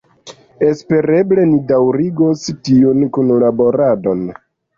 Espereble 0.67 1.43
ni 1.49 1.59
daŭrigos 1.73 2.47
tiun 2.71 3.05
kunlaboradon. 3.19 4.27